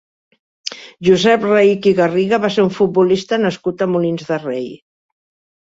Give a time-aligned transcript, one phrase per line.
[1.07, 4.69] Josep Raich i Garriga va ser un futbolista nascut a Molins de Rei.